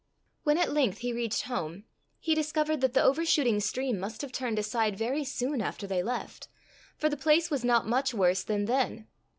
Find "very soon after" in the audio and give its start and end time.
4.97-5.85